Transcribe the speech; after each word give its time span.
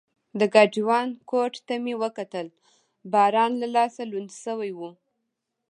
د 0.39 0.41
ګاډیوان 0.53 1.07
کوټ 1.29 1.53
ته 1.67 1.73
مې 1.83 1.93
وکتل، 2.03 2.47
باران 3.11 3.51
له 3.61 3.67
لاسه 3.75 4.01
لوند 4.11 4.29
شوی 4.43 4.71
و. 4.77 4.79